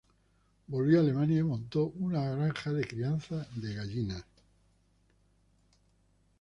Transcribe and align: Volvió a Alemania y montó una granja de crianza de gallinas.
Volvió 0.65 0.97
a 0.97 1.01
Alemania 1.03 1.41
y 1.41 1.43
montó 1.43 1.89
una 1.99 2.27
granja 2.27 2.73
de 2.73 2.87
crianza 2.87 3.47
de 3.53 3.75
gallinas. 3.75 4.23